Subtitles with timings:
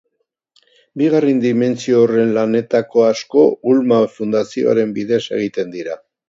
[1.01, 6.01] Bigarren dimentsio horren lanetako asko Ulma Fundazioaren bidez egiten dira.